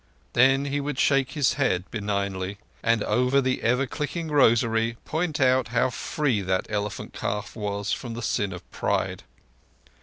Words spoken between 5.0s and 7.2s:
point out how free that elephant